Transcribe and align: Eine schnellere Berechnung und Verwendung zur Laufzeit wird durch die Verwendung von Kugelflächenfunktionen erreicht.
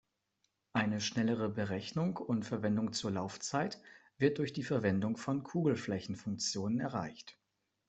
Eine 0.73 0.99
schnellere 0.99 1.47
Berechnung 1.47 2.17
und 2.17 2.41
Verwendung 2.43 2.91
zur 2.91 3.11
Laufzeit 3.11 3.79
wird 4.17 4.39
durch 4.39 4.51
die 4.51 4.63
Verwendung 4.63 5.15
von 5.15 5.43
Kugelflächenfunktionen 5.43 6.79
erreicht. 6.79 7.37